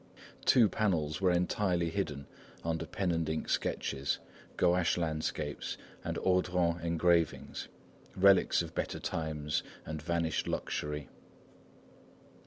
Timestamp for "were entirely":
1.21-1.91